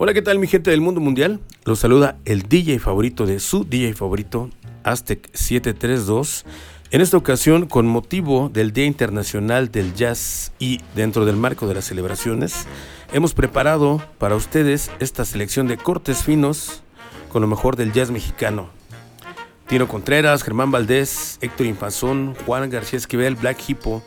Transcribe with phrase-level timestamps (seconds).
[0.00, 1.40] Hola, ¿qué tal mi gente del mundo mundial?
[1.64, 4.48] Los saluda el DJ favorito de su DJ favorito,
[4.84, 6.46] Aztec 732.
[6.92, 11.74] En esta ocasión, con motivo del Día Internacional del Jazz y dentro del marco de
[11.74, 12.68] las celebraciones,
[13.12, 16.84] hemos preparado para ustedes esta selección de cortes finos
[17.28, 18.70] con lo mejor del jazz mexicano.
[19.66, 24.04] Tino Contreras, Germán Valdés, Héctor Infazón, Juan García Esquivel, Black Hippo,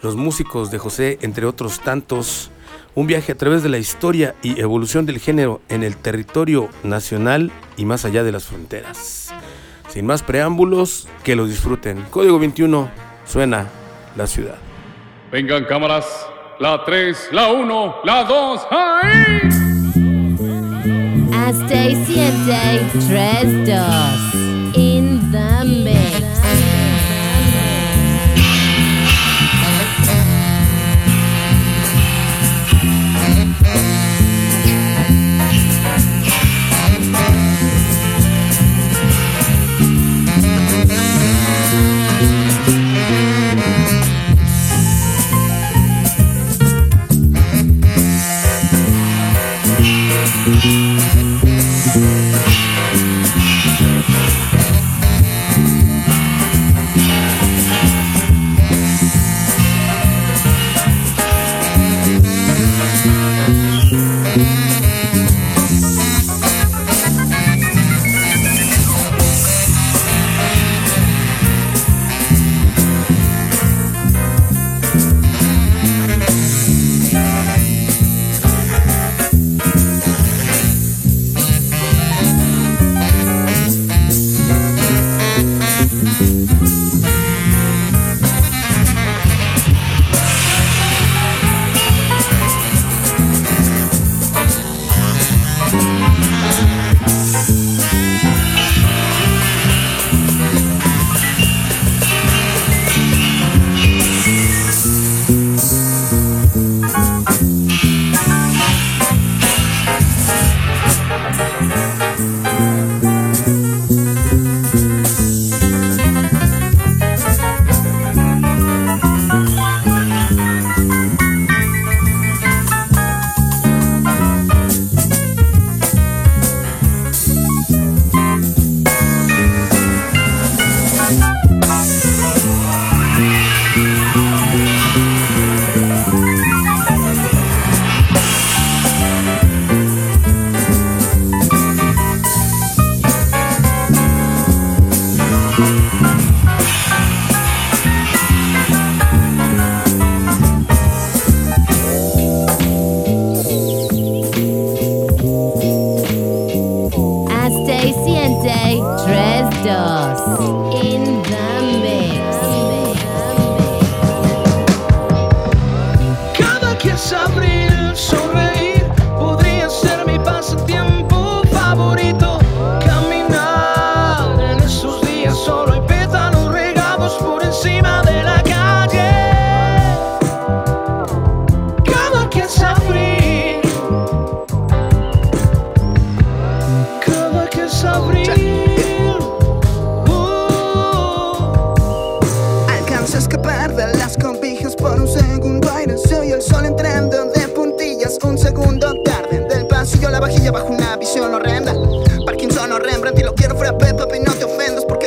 [0.00, 2.52] los músicos de José, entre otros tantos,
[2.94, 7.50] un viaje a través de la historia y evolución del género en el territorio nacional
[7.76, 9.32] y más allá de las fronteras.
[9.88, 12.02] Sin más preámbulos, que lo disfruten.
[12.10, 12.90] Código 21,
[13.24, 13.68] suena
[14.16, 14.56] la ciudad.
[15.30, 16.06] Vengan cámaras,
[16.60, 19.40] la 3, la 1, la 2, ¡ahí!
[21.32, 22.04] Hasta y
[23.08, 25.63] 3, 2, in the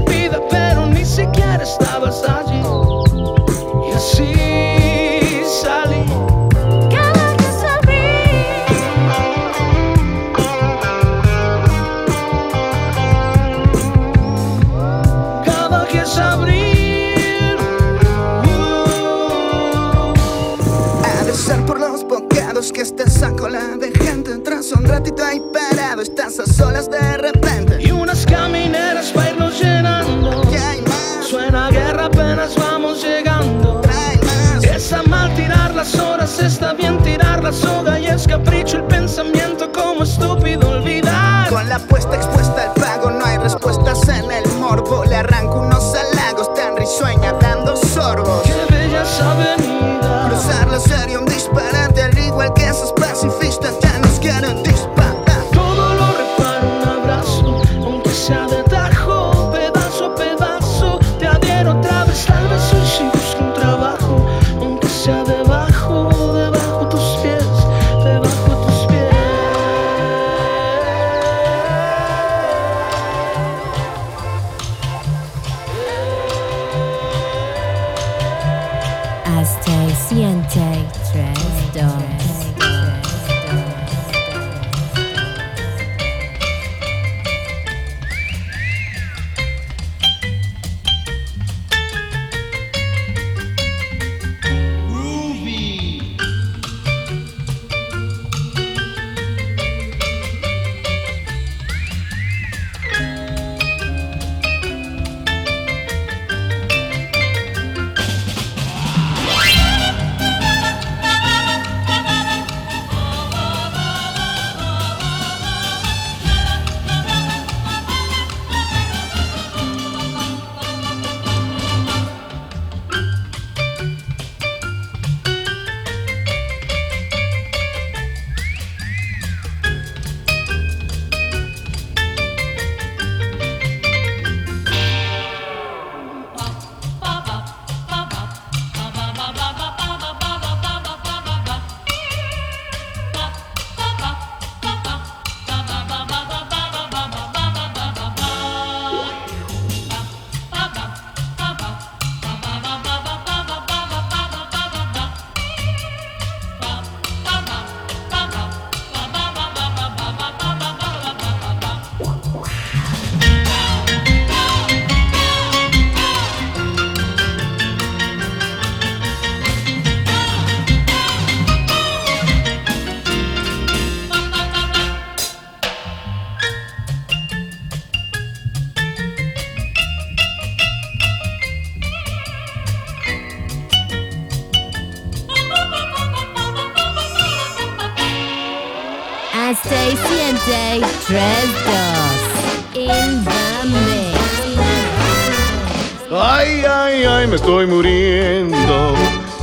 [197.40, 198.94] estoy muriendo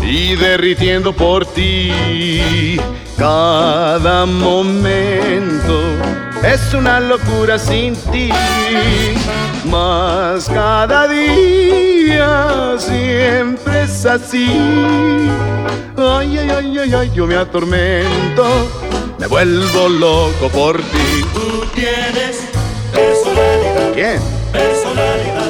[0.03, 2.77] y derritiendo por ti.
[3.17, 5.81] Cada momento
[6.43, 8.29] es una locura sin ti.
[9.65, 14.47] Más cada día siempre es así.
[15.97, 18.45] Ay, ay, ay, ay, ay, yo me atormento,
[19.17, 21.25] me vuelvo loco por ti.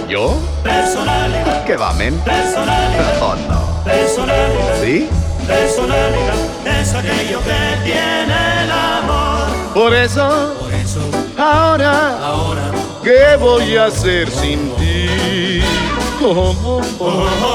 [0.07, 0.37] ¿Yo?
[0.63, 2.17] personalidad, ¿Qué va, men?
[2.19, 3.83] personalidad, Oh, no.
[3.83, 5.09] personalidad, ¿Sí?
[5.45, 6.35] personalidad.
[6.79, 9.47] Es aquello que tiene el amor.
[9.73, 10.99] Por eso, Por eso,
[11.37, 12.71] ahora, ahora,
[13.03, 15.61] ¿qué voy a hacer sin ti?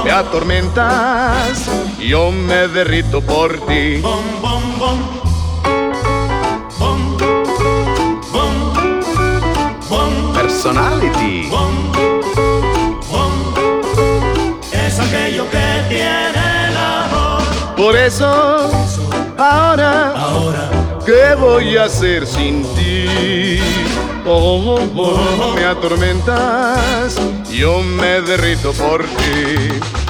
[0.04, 1.69] Me atormentas,
[1.99, 3.96] yo me derrito por ti.
[4.00, 4.99] bom, bom,
[10.34, 11.49] Personality.
[14.93, 17.43] Es aquello que tiene el amor.
[17.79, 18.71] Por eso,
[19.39, 20.71] ahora, Ahora,
[21.06, 23.59] ¿qué voy a hacer sin ti?
[24.27, 27.19] Oh, oh, oh, me atormentas,
[27.50, 30.01] yo me derrito por ti.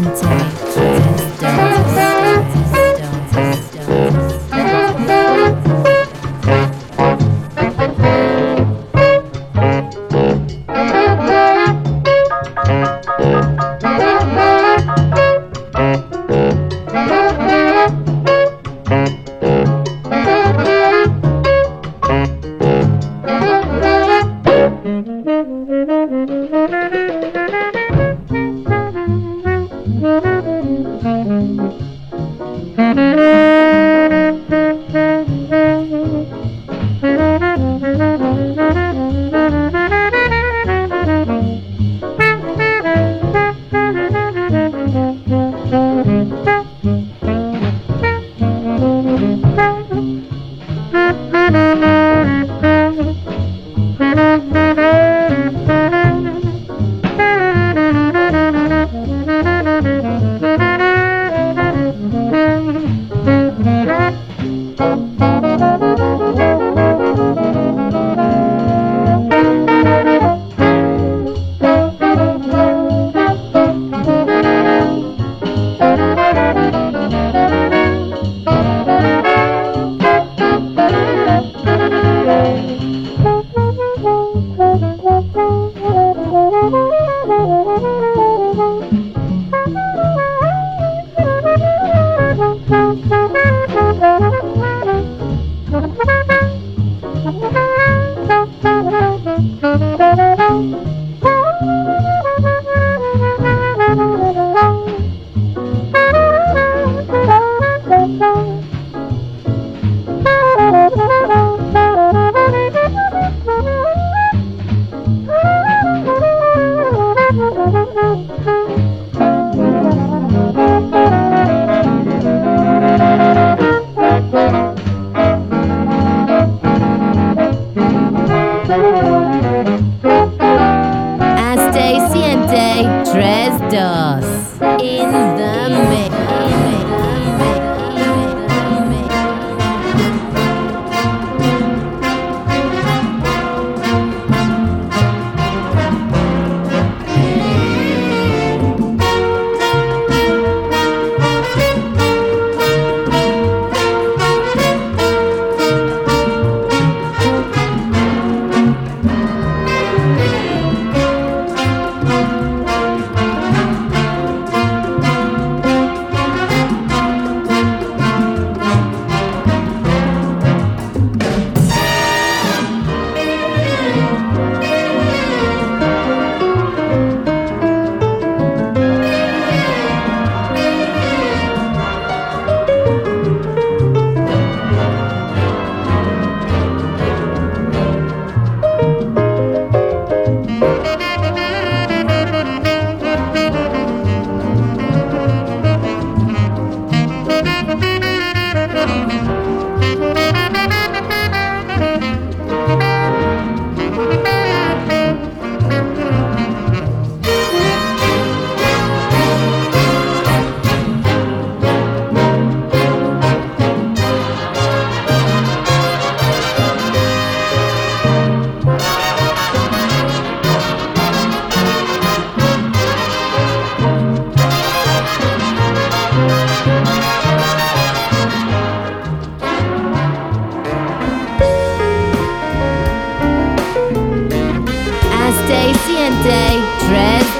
[0.00, 0.59] więcej.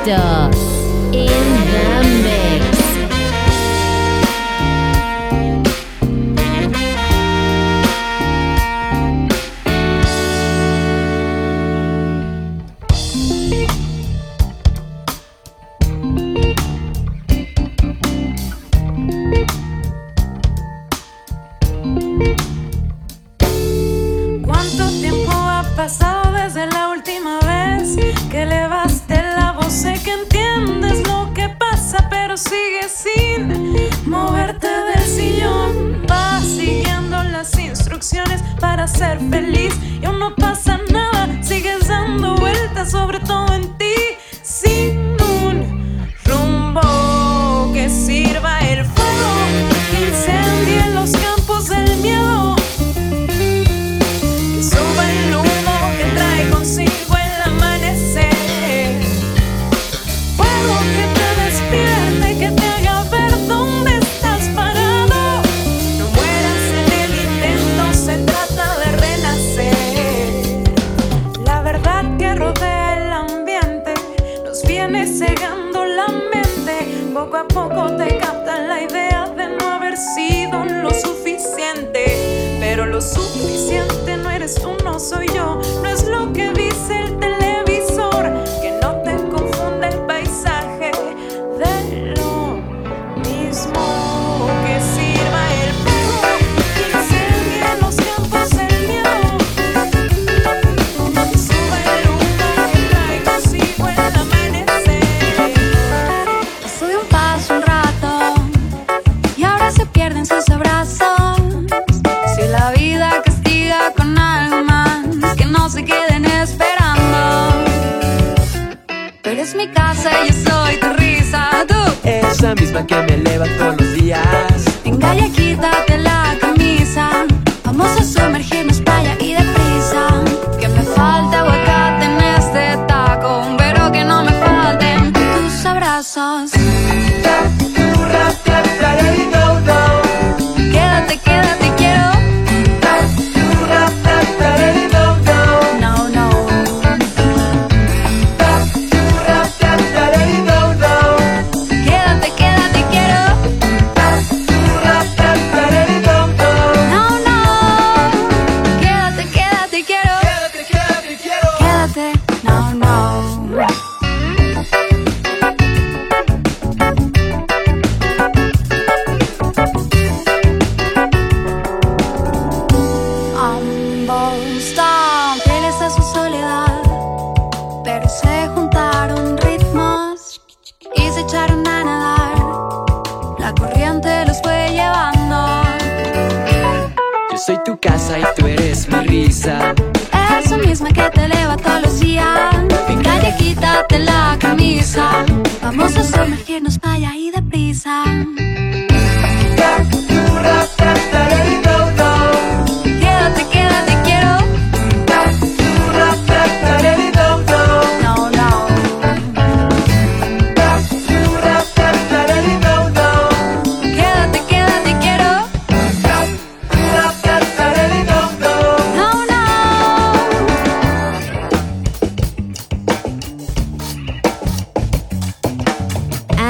[0.07, 0.80] Doctor.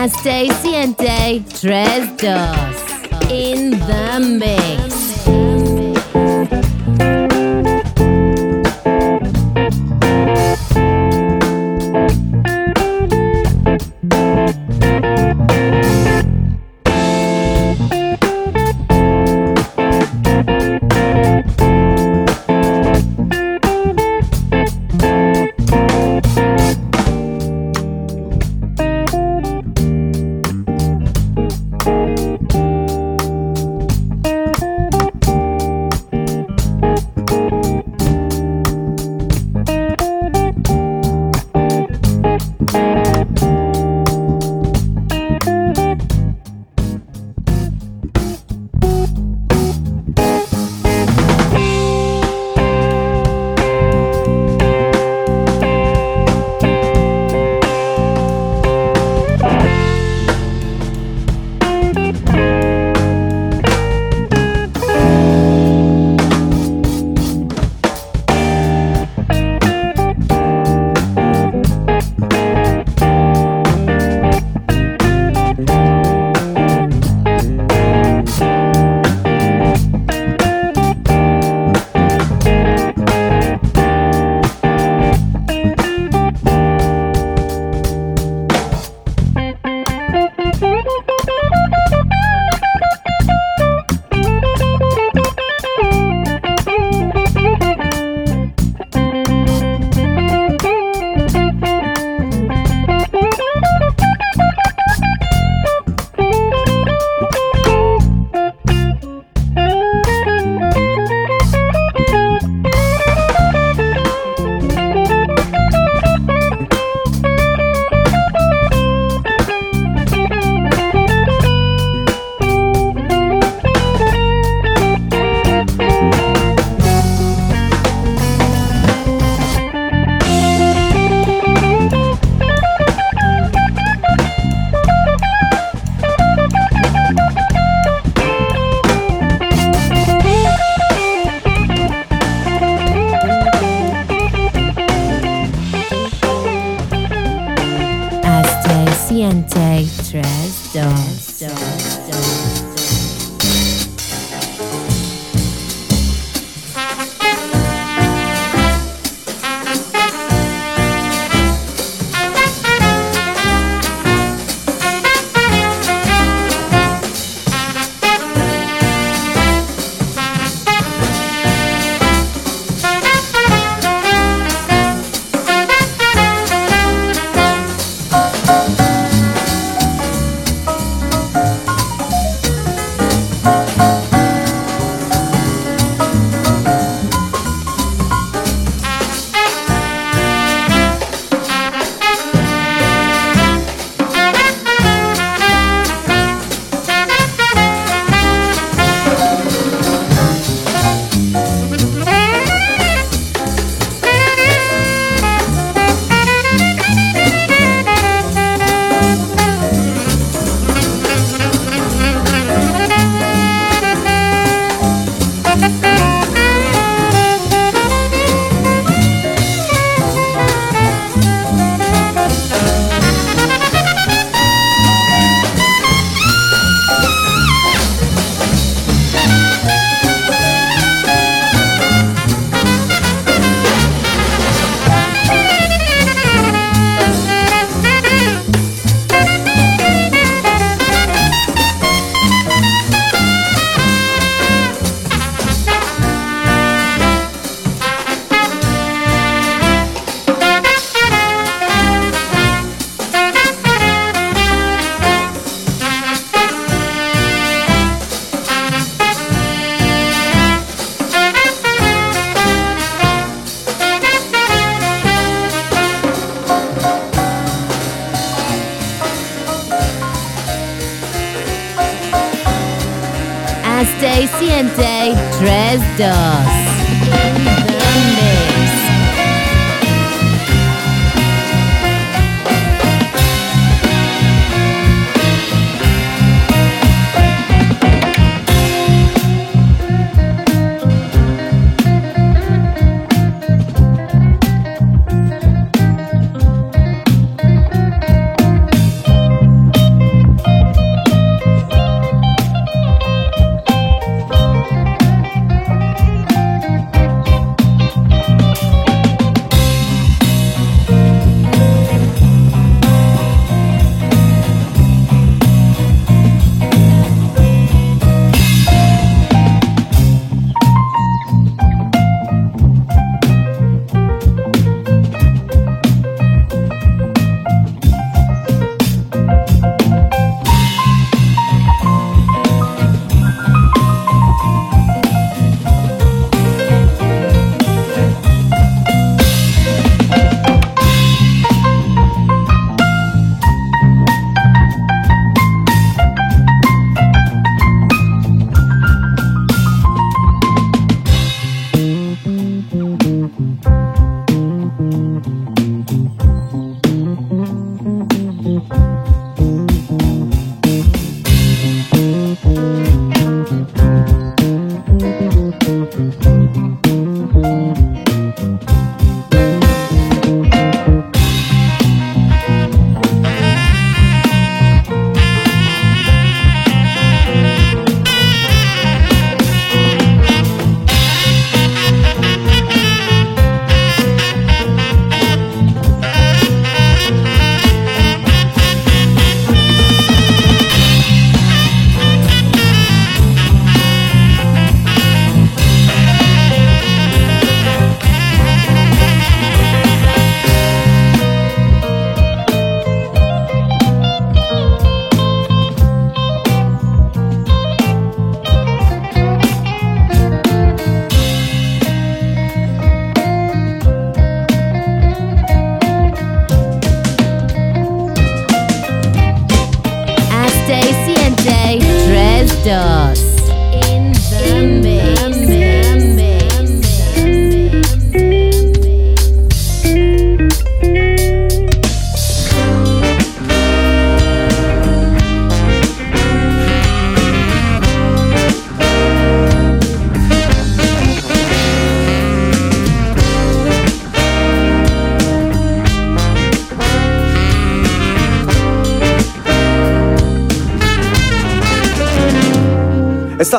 [0.00, 5.09] Hasta y siente 3-2 in the mix.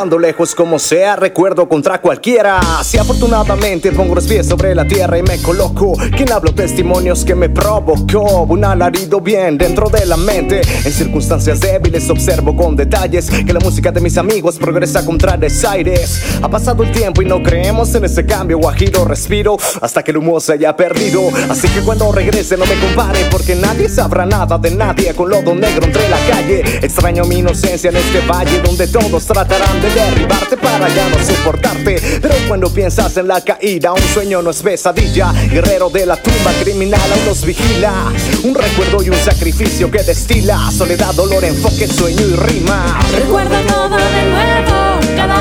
[0.01, 2.59] Lejos como sea, recuerdo contra cualquiera.
[2.83, 7.35] Si afortunadamente pongo los pies sobre la tierra y me coloco, quien hablo testimonios que
[7.35, 8.47] me provocó.
[8.49, 10.61] Un alarido bien dentro de la mente.
[10.83, 16.19] En circunstancias débiles observo con detalles que la música de mis amigos progresa contra desaires.
[16.41, 18.57] Ha pasado el tiempo y no creemos en ese cambio.
[18.57, 21.29] Guajiro respiro hasta que el humo se haya perdido.
[21.47, 25.53] Así que cuando regrese no me compare porque nadie sabrá nada de nadie con lodo
[25.53, 26.63] negro entre la calle.
[26.81, 32.19] Extraño mi inocencia en este valle donde todos tratarán de derribarte para ya no soportarte.
[32.21, 35.31] Pero cuando piensas en la caída, un sueño no es pesadilla.
[35.31, 38.11] Guerrero de la tumba criminal aún nos vigila.
[38.43, 42.99] Un recuerdo y un sacrificio que destila soledad, dolor, enfoque, sueño y rima.
[43.11, 44.60] Recuerdo todo de nuevo,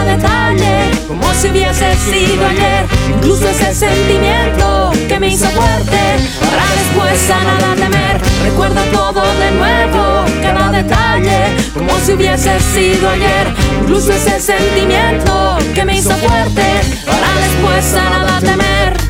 [0.04, 2.86] detalle, como si hubiese sido ayer.
[3.08, 5.98] Incluso ese sentimiento que me hizo fuerte,
[6.40, 8.20] para después a nada temer.
[8.42, 13.54] Recuerdo todo de nuevo, cada detalle, como si hubiese sido ayer.
[13.80, 19.00] Incluso ese sentimiento que me hizo fuerte, para después a nada temer.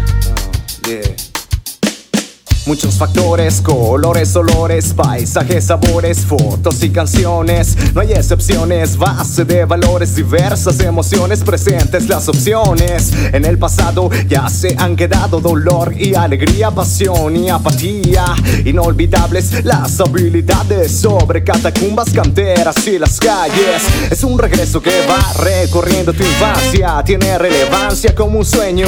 [2.67, 7.77] Muchos factores, colores, olores, paisajes, sabores, fotos y canciones.
[7.95, 13.13] No hay excepciones, base de valores diversas, emociones presentes, las opciones.
[13.33, 18.27] En el pasado ya se han quedado dolor y alegría, pasión y apatía.
[18.65, 23.83] Inolvidables las habilidades sobre catacumbas, canteras y las calles.
[24.11, 28.87] Es un regreso que va recorriendo tu infancia, tiene relevancia como un sueño.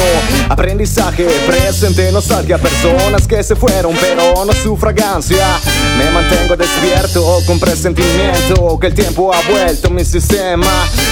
[0.48, 5.46] Aprendizaje presente, nostalgia, personas que se fueron, pero no su fragancia.
[5.96, 10.66] Me mantengo despierto con presentimiento que el tiempo ha vuelto mi sistema.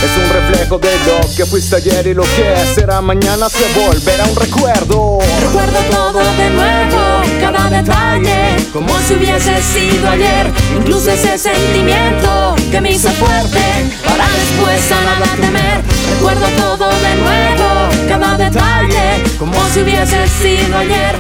[0.04, 4.24] Es un reflejo de lo que fuiste ayer y lo que será mañana se volverá
[4.24, 5.18] un recuerdo.
[5.40, 10.50] Recuerdo todo de nuevo, cada detalle, como si hubiese sido ayer.
[10.76, 13.60] Incluso ese sentimiento que me hizo fuerte
[14.04, 15.82] para después a nada temer.
[16.10, 21.19] Recuerdo todo de nuevo, cada detalle, como si hubiese sido ayer.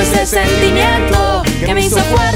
[0.00, 2.29] Ese sentimiento que me hizo fuerte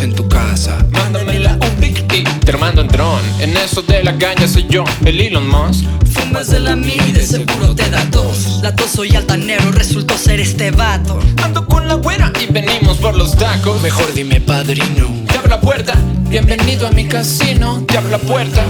[0.00, 0.78] en tu casa.
[0.92, 3.20] Mándamela un Big T, te mando en dron.
[3.40, 5.84] En eso de la caña soy yo, el Elon Musk.
[6.12, 8.60] Fumas de la mí, de seguro te da tos.
[8.62, 11.18] La tos soy altanero, resultó ser este vato.
[11.42, 13.80] Ando con la güera y venimos por los tacos.
[13.82, 15.08] Mejor dime padrino.
[15.26, 15.94] Te abro la puerta,
[16.28, 17.84] bienvenido a mi casino.
[17.86, 18.62] Te abro la puerta.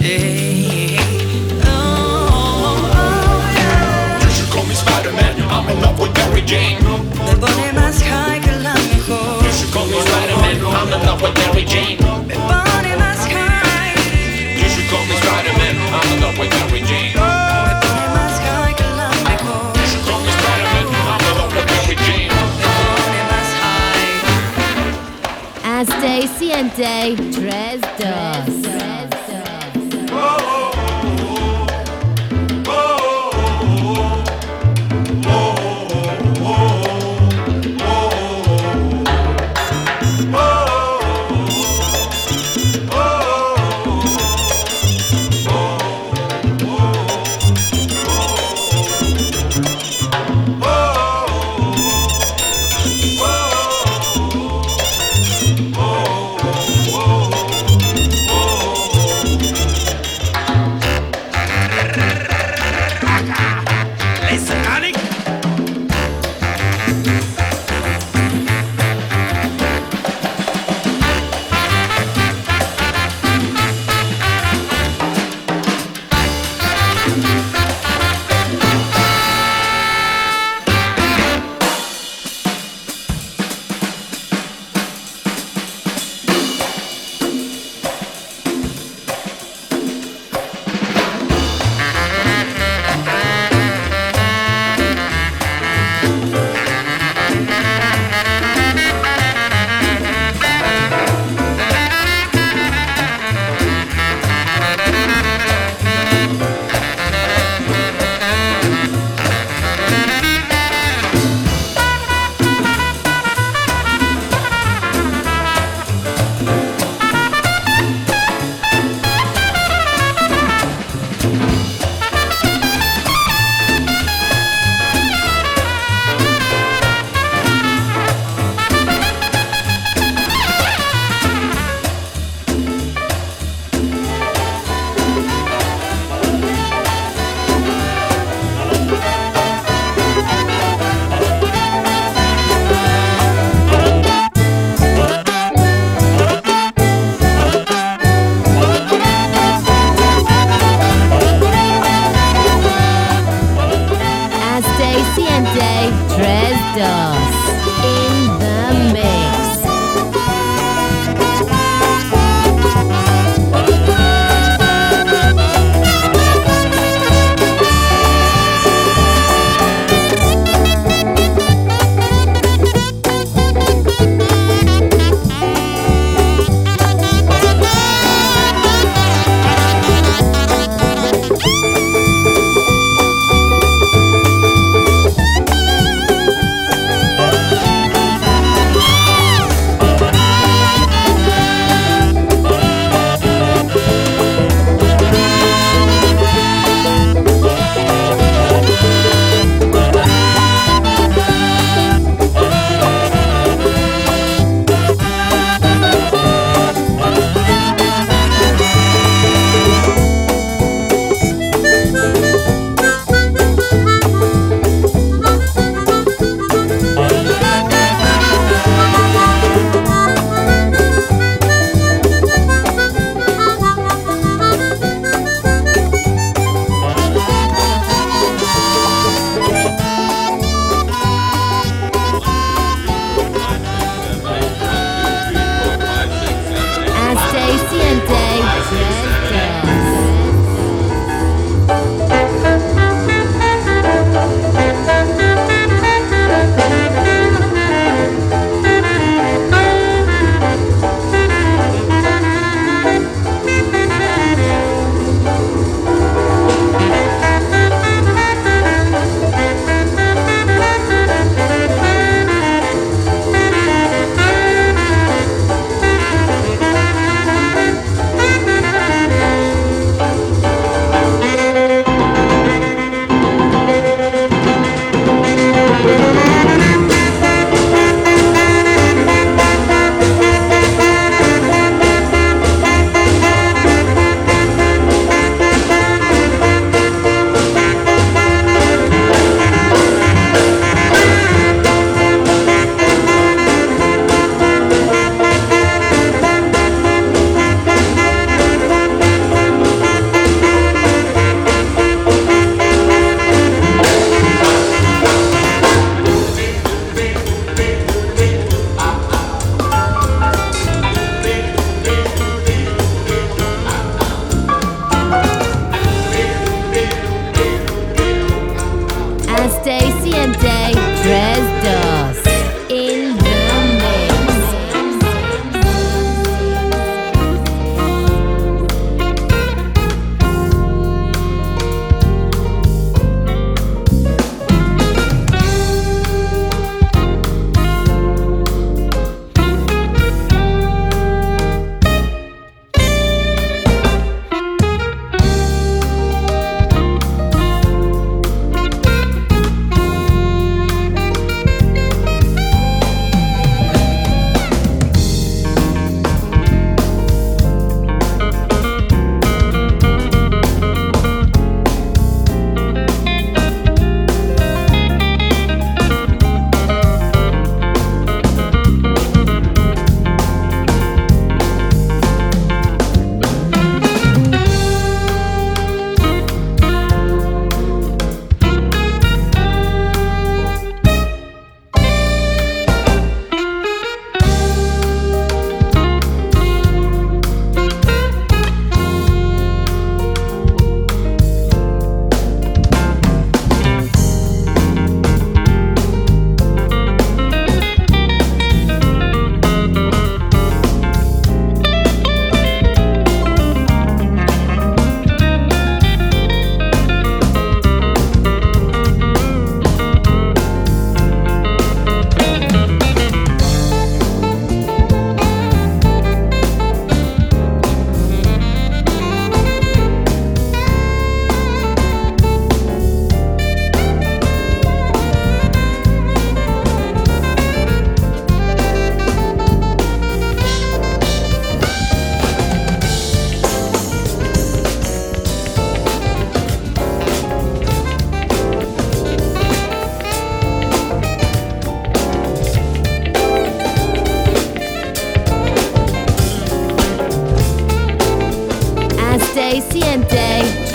[0.00, 0.96] Ey,
[1.64, 6.78] oh, oh, You should call me Spider-Man, I'm in love with Mary Jane.
[6.86, 6.98] oh.
[7.24, 8.35] Me pone más high
[10.74, 11.98] I'm in love with Mary Jane.
[12.26, 13.94] Me pone más high.
[14.56, 17.12] You should call me Spider-Man, I'm in love with Mary Jane.
[17.14, 17.20] Me
[17.82, 19.72] pone más high que la mejor.
[19.76, 22.30] You should call me Spider-Man, I'm in love with Mary Jane.
[22.30, 24.14] Me pone más high.
[25.64, 27.80] Hasta siente tres,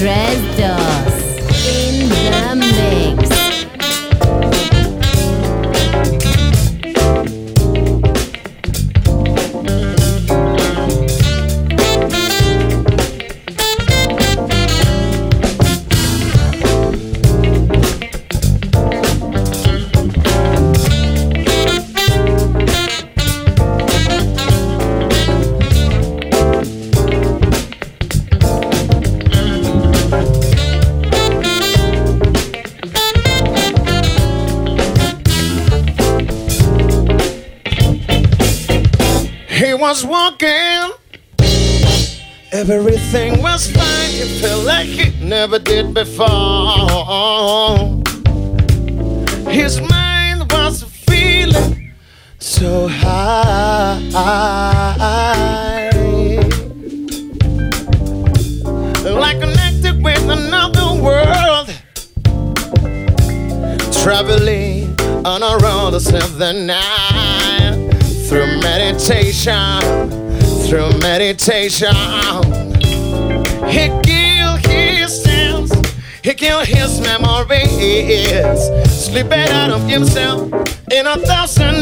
[0.02, 0.31] Red.
[42.72, 44.12] Everything was fine.
[44.14, 46.28] It felt like it never did before.
[49.52, 51.92] His mind was feeling
[52.40, 54.00] so high.
[59.04, 61.70] Like connected with another world.
[64.02, 64.96] Traveling
[65.26, 67.90] on a road of the night.
[68.30, 69.82] Through meditation,
[70.68, 72.61] through meditation.
[73.72, 75.72] He killed his sense,
[76.22, 78.60] he killed his memories.
[78.92, 80.52] Slipping out of himself
[80.92, 81.81] in a thousand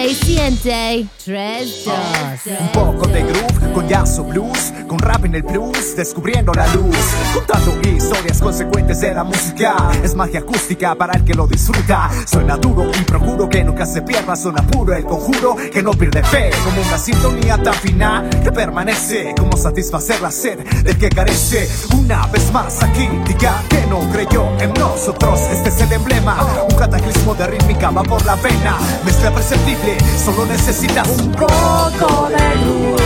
[0.07, 2.59] Hasta y siente 3, 2.
[2.59, 6.67] Un poco de groove con jazz o blues, con rap en el blues, descubriendo la
[6.67, 6.97] luz,
[7.33, 9.75] contando historias consecuentes de la música.
[10.03, 12.09] Es magia acústica para el que lo disfruta.
[12.25, 16.23] Suena duro y procuro que nunca se pierda, suena puro el conjuro que no pierde
[16.23, 21.69] fe, como una sintonía tan fina que permanece, como satisfacer la sed del que carece.
[21.97, 25.39] Una vez más aquí, diga que no creyó en nosotros.
[25.51, 26.37] Este es el emblema,
[26.69, 32.55] un cataclismo de rítmica va por la vena, mezcla perceptible, solo necesitas un poco de
[32.65, 33.01] luz,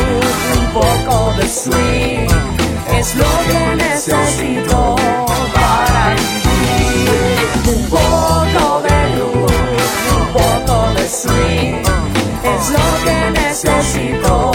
[0.58, 2.28] un poco de swing,
[2.98, 4.96] es lo que necesito
[5.54, 7.76] para vivir.
[7.76, 9.52] Un poco de luz,
[10.18, 11.84] un poco de swing,
[12.56, 14.52] es lo que necesito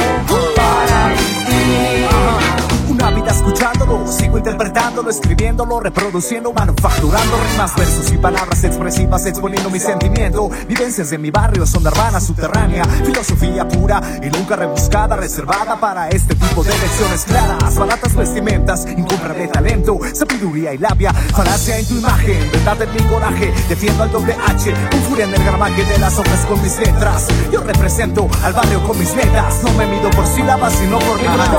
[3.35, 10.51] escuchándolo, sigo interpretándolo, escribiéndolo, reproduciendo, manufacturando rimas, versos y palabras expresivas, exponiendo mi sentimiento.
[10.69, 16.35] Vivencias de mi barrio, son urbana, subterránea, filosofía pura y nunca rebuscada, reservada para este
[16.35, 17.77] tipo de lecciones claras.
[17.77, 23.53] Baratas vestimentas, incomparable talento, sabiduría y labia, falacia en tu imagen, verdad en mi coraje,
[23.69, 27.27] defiendo al doble H, con furia en el gramaje de las hojas con mis letras.
[27.53, 31.51] Yo represento al barrio con mis letras, no me mido por sílabas, sino por rimas.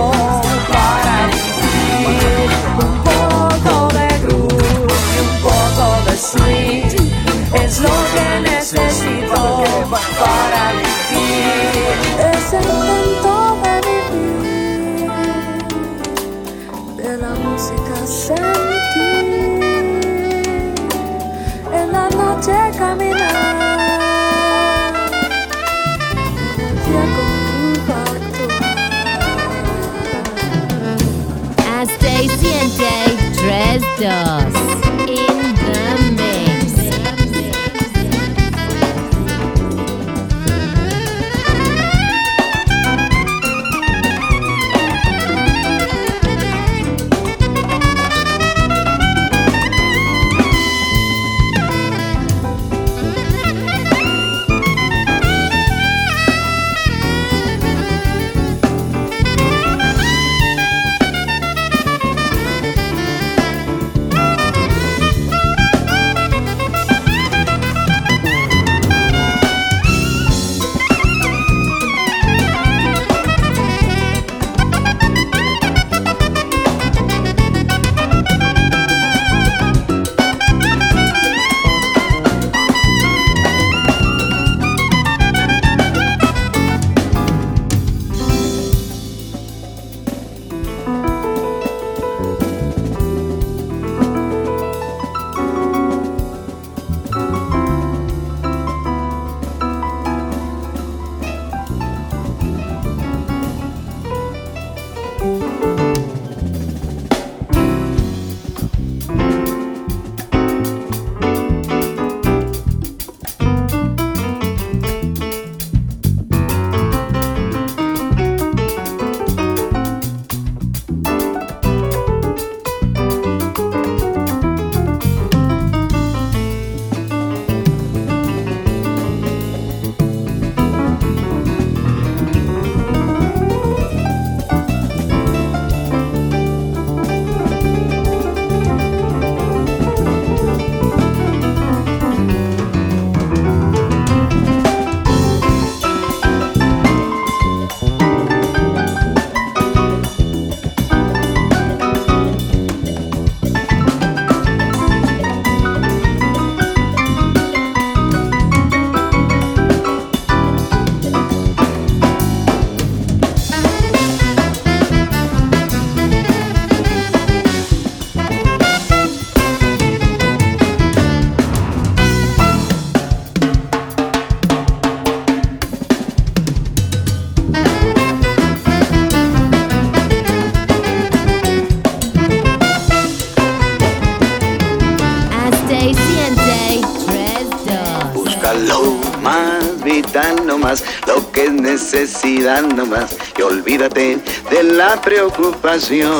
[194.88, 196.12] la preocupación.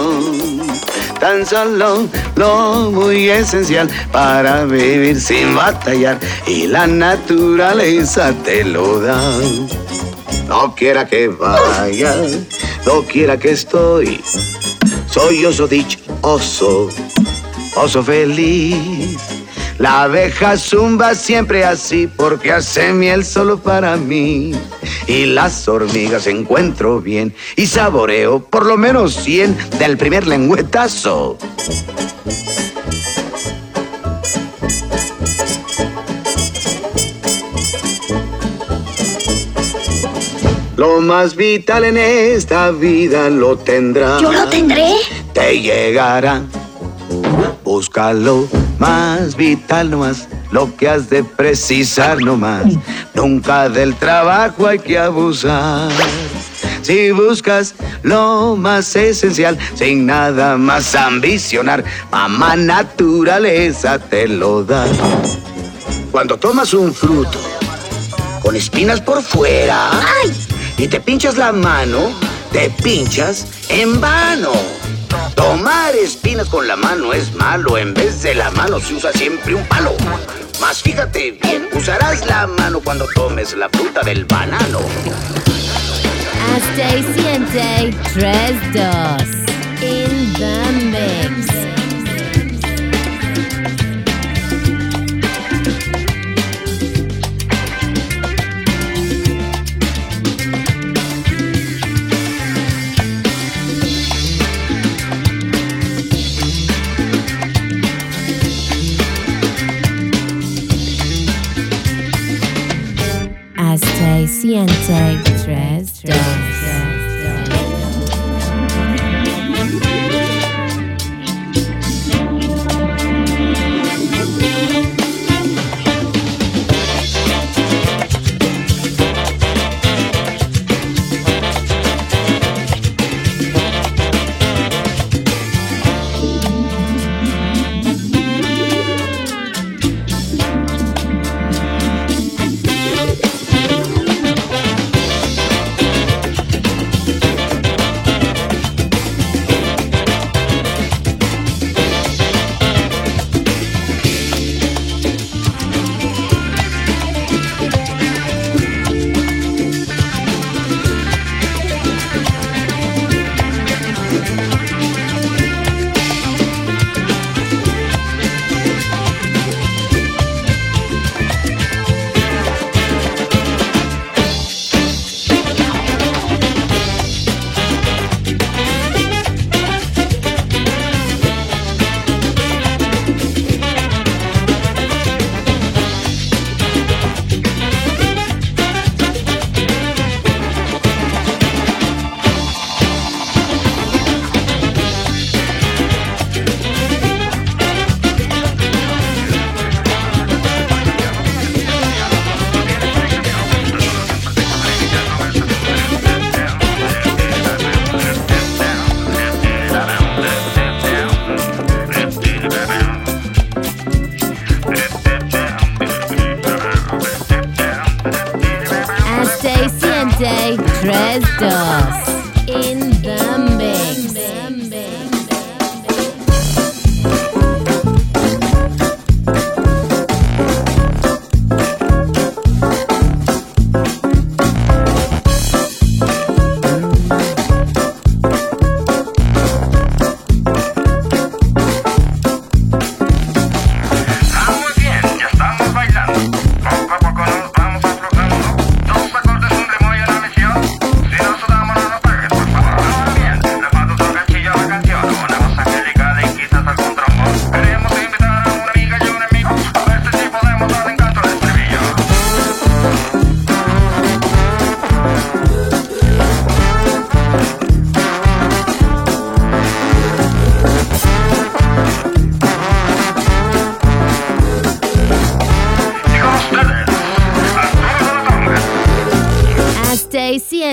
[1.20, 9.20] Tan solo lo muy esencial para vivir sin batallar y la naturaleza te lo da.
[10.48, 12.16] No quiera que vaya,
[12.86, 14.22] no quiera que estoy.
[15.08, 16.90] Soy oso dichoso,
[17.76, 19.18] oso feliz.
[19.78, 24.54] La abeja zumba siempre así porque hace miel solo para mí.
[25.08, 31.38] Y las hormigas encuentro bien y saboreo por lo menos 100 del primer lengüetazo.
[40.76, 44.22] Lo más vital en esta vida lo tendrás.
[44.22, 44.94] ¿Yo lo tendré?
[45.34, 46.42] Te llegará.
[47.64, 48.48] Búscalo
[48.80, 52.66] más vital nomás, lo que has de precisar nomás.
[53.14, 55.90] Nunca del trabajo hay que abusar.
[56.84, 61.82] Si buscas lo más esencial, sin nada más ambicionar,
[62.12, 64.86] mamá naturaleza te lo da.
[66.12, 67.40] Cuando tomas un fruto
[68.42, 69.92] con espinas por fuera
[70.78, 72.12] y te pinchas la mano,
[72.52, 74.52] te pinchas en vano.
[75.36, 79.56] Tomar espinas con la mano es malo, en vez de la mano se usa siempre
[79.56, 79.96] un palo.
[80.60, 84.80] Mas fíjate bien, usarás la mano cuando tomes la fruta del banano.
[86.56, 89.44] Hasta y siente 3-2
[89.82, 90.56] in the
[90.92, 91.53] mix.
[114.28, 114.74] Siente
[115.44, 116.53] Tres Dos.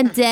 [0.03, 0.30] Hasta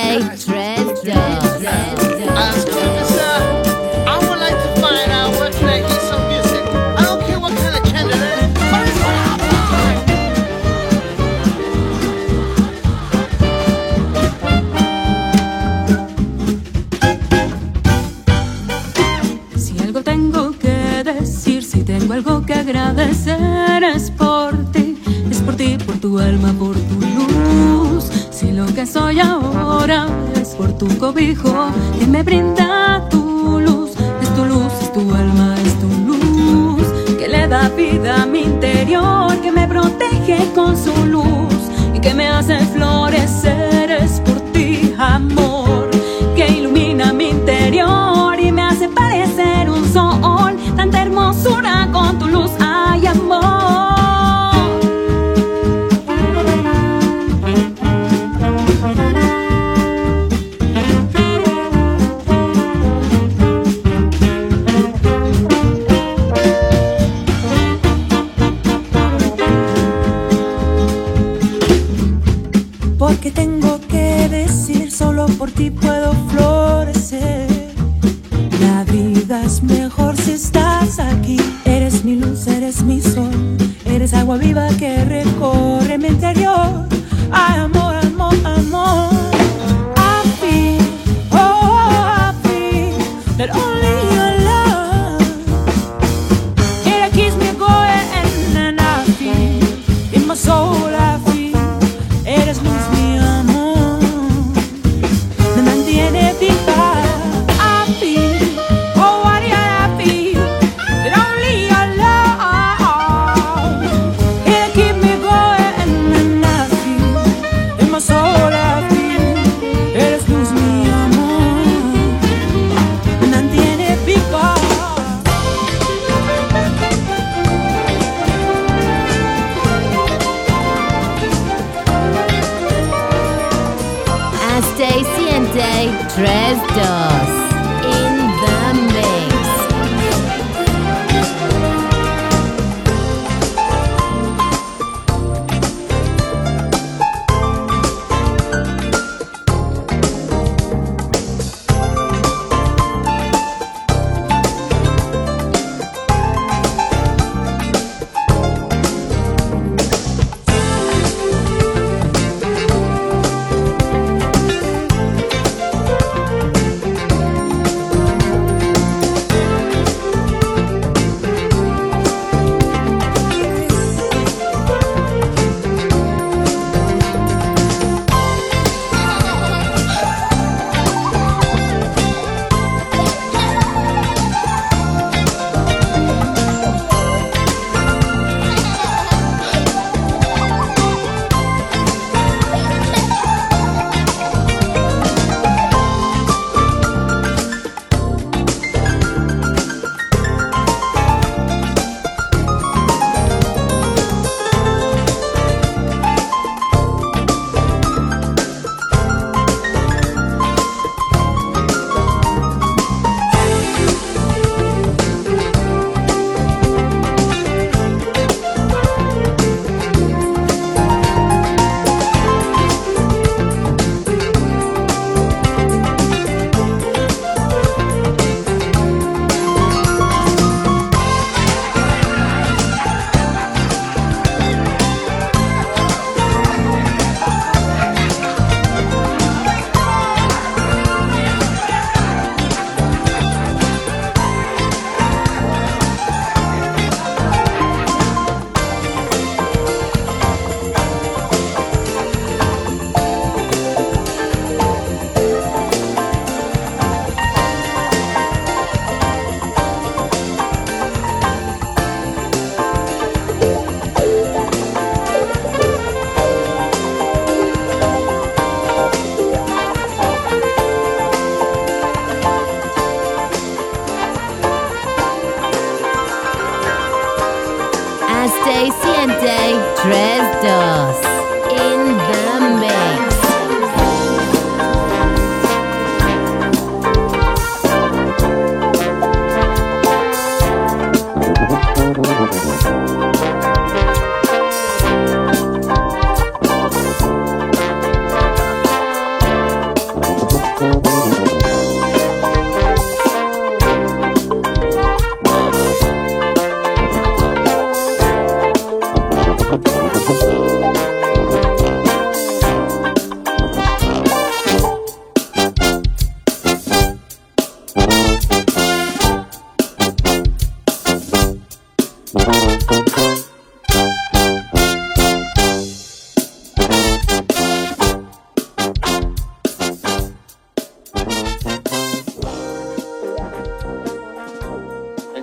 [31.19, 31.48] por
[100.49, 100.98] soul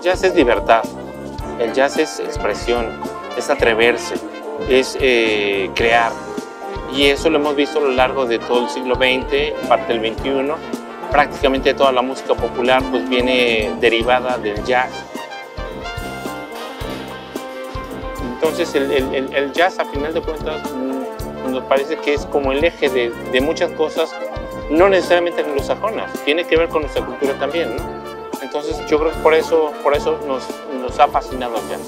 [0.07, 0.85] jazz es libertad,
[1.59, 2.87] el jazz es expresión,
[3.37, 4.15] es atreverse,
[4.69, 6.13] es eh, crear.
[6.95, 10.15] Y eso lo hemos visto a lo largo de todo el siglo XX, parte del
[10.15, 10.53] XXI.
[11.11, 14.93] Prácticamente toda la música popular pues viene derivada del jazz.
[18.35, 22.53] Entonces el, el- el jazz a final de cuentas mm, nos parece que es como
[22.53, 24.15] el eje de, de muchas cosas,
[24.71, 27.96] no necesariamente anglosajonas, tiene que ver con nuestra cultura también, ¿no?
[28.57, 30.43] Entonces yo creo que por eso, por eso nos,
[30.81, 31.81] nos ha fascinado el jazz.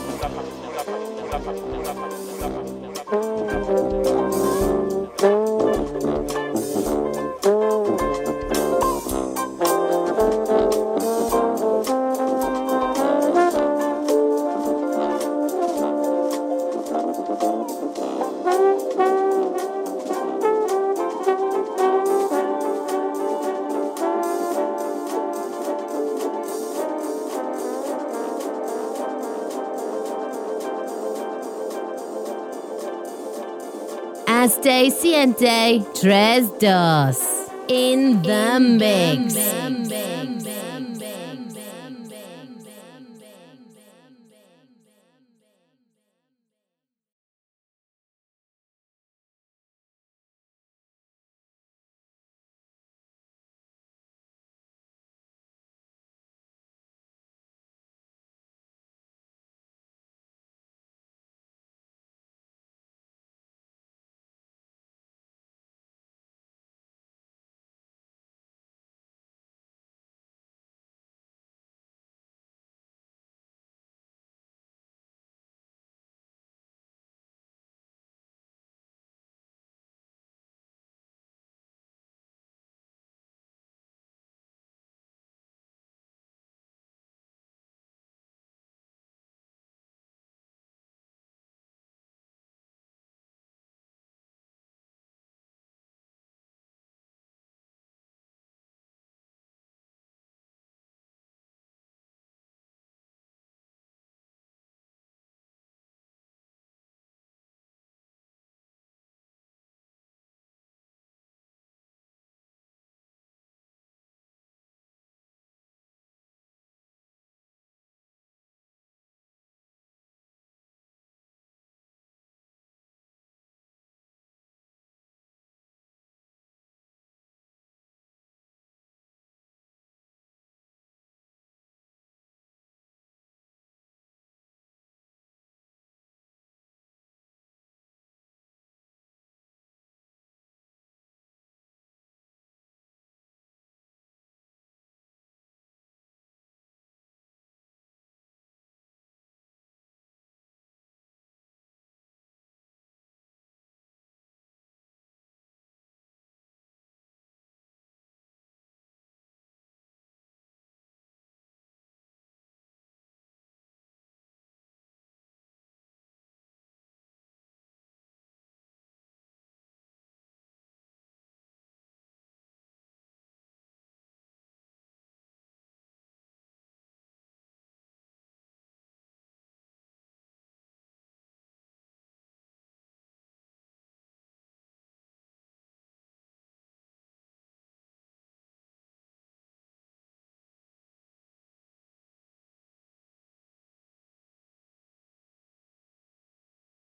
[34.88, 37.16] Hasta y siente 3-2
[37.68, 39.77] in the mix.